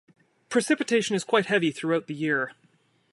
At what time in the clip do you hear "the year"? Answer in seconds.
2.07-2.53